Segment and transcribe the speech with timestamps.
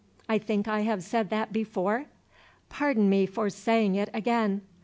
[0.27, 2.07] I think I have said that before?
[2.69, 4.61] Pardon me for saying it again.